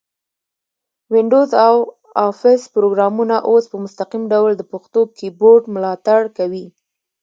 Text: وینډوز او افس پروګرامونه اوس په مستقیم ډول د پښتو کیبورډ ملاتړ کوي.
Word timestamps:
وینډوز 1.13 1.49
او 1.67 1.75
افس 2.27 2.61
پروګرامونه 2.75 3.35
اوس 3.49 3.63
په 3.71 3.77
مستقیم 3.83 4.23
ډول 4.33 4.51
د 4.57 4.61
پښتو 4.71 5.01
کیبورډ 5.17 5.63
ملاتړ 5.75 6.21
کوي. 6.37 6.65